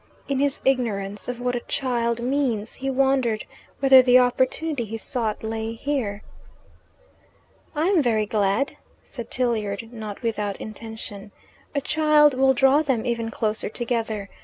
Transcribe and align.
In 0.27 0.39
his 0.39 0.61
ignorance 0.65 1.27
of 1.27 1.39
what 1.39 1.55
a 1.55 1.59
child 1.59 2.21
means 2.21 2.73
he 2.73 2.89
wondered 2.89 3.45
whether 3.79 4.01
the 4.01 4.17
opportunity 4.17 4.83
he 4.83 4.97
sought 4.97 5.43
lay 5.43 5.73
here. 5.73 6.23
"I 7.75 7.85
am 7.89 8.01
very 8.01 8.25
glad," 8.25 8.77
said 9.03 9.29
Tilliard, 9.29 9.93
not 9.93 10.23
without 10.23 10.57
intention. 10.59 11.31
"A 11.75 11.81
child 11.81 12.33
will 12.33 12.55
draw 12.55 12.81
them 12.81 13.05
even 13.05 13.29
closer 13.29 13.69
together. 13.69 14.27